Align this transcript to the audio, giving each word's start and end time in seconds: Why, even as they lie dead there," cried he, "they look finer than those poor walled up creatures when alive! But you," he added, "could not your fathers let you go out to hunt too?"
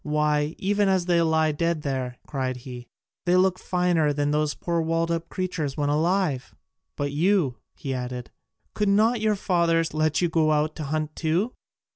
Why, 0.03 0.55
even 0.57 0.89
as 0.89 1.05
they 1.05 1.21
lie 1.21 1.51
dead 1.51 1.83
there," 1.83 2.17
cried 2.25 2.57
he, 2.65 2.87
"they 3.27 3.35
look 3.35 3.59
finer 3.59 4.11
than 4.13 4.31
those 4.31 4.55
poor 4.55 4.81
walled 4.81 5.11
up 5.11 5.29
creatures 5.29 5.77
when 5.77 5.89
alive! 5.89 6.55
But 6.95 7.11
you," 7.11 7.57
he 7.75 7.93
added, 7.93 8.31
"could 8.73 8.89
not 8.89 9.21
your 9.21 9.35
fathers 9.35 9.93
let 9.93 10.19
you 10.19 10.27
go 10.27 10.53
out 10.53 10.75
to 10.77 10.85
hunt 10.85 11.15
too?" 11.15 11.53